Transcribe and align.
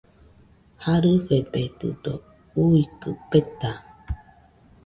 Jarɨfededɨdo 0.83 2.13
uikɨ 2.63 3.09
peta 3.29 3.71